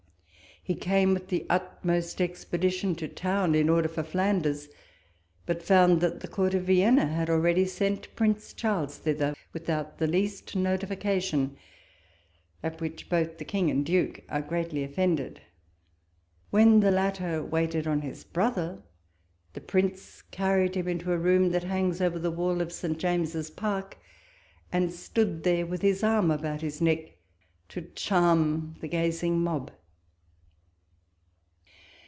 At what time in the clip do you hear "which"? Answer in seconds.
12.79-13.09